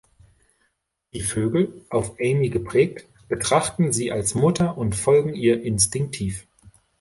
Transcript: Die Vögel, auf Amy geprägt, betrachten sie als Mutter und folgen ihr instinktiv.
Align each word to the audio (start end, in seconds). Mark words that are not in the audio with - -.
Die 1.13 1.21
Vögel, 1.21 1.83
auf 1.91 2.17
Amy 2.19 2.49
geprägt, 2.49 3.07
betrachten 3.27 3.93
sie 3.93 4.11
als 4.11 4.33
Mutter 4.33 4.75
und 4.75 4.95
folgen 4.95 5.35
ihr 5.35 5.61
instinktiv. 5.61 6.47